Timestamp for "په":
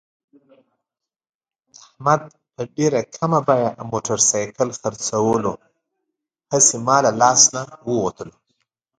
2.53-2.61